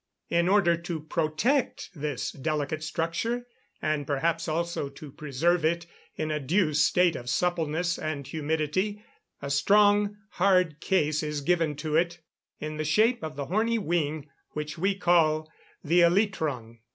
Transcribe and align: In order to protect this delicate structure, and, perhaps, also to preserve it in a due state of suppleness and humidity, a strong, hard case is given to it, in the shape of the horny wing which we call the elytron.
In 0.31 0.49
order 0.49 0.75
to 0.77 0.99
protect 0.99 1.91
this 1.93 2.31
delicate 2.31 2.81
structure, 2.81 3.45
and, 3.83 4.07
perhaps, 4.07 4.47
also 4.47 4.89
to 4.89 5.11
preserve 5.11 5.63
it 5.63 5.85
in 6.15 6.31
a 6.31 6.39
due 6.39 6.73
state 6.73 7.15
of 7.15 7.29
suppleness 7.29 7.99
and 7.99 8.25
humidity, 8.25 9.03
a 9.43 9.51
strong, 9.51 10.17
hard 10.31 10.79
case 10.79 11.21
is 11.21 11.41
given 11.41 11.75
to 11.75 11.95
it, 11.97 12.19
in 12.59 12.77
the 12.77 12.83
shape 12.83 13.21
of 13.23 13.35
the 13.35 13.45
horny 13.45 13.77
wing 13.77 14.27
which 14.53 14.75
we 14.75 14.95
call 14.95 15.47
the 15.83 15.99
elytron. 16.01 16.79